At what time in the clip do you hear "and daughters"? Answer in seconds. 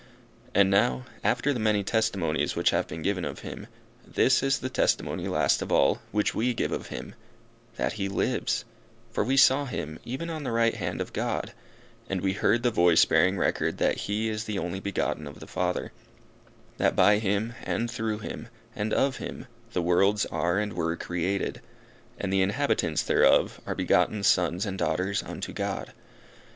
24.65-25.21